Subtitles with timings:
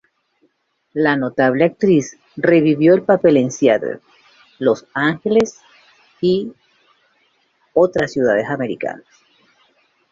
[0.93, 3.99] La notable actriz revivió el papel en Seattle,
[4.57, 5.61] Los Ángeles
[6.19, 6.53] y
[7.75, 9.05] otras ciudades americanas.